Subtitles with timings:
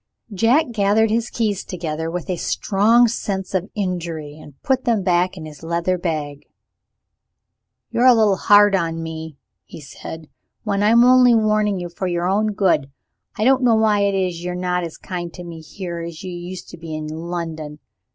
[0.33, 5.37] Jack gathered his keys together with a strong sense of injury, and put them back
[5.37, 6.47] in his leather bag.
[7.91, 10.27] "You're a little hard on me," he said,
[10.63, 12.89] "when I'm only warning you for your own good.
[13.37, 16.31] I don't know why it is, you're not as kind to me here, as you
[16.31, 17.77] used to be in London.